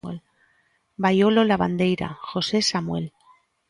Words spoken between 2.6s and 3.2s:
Samuel.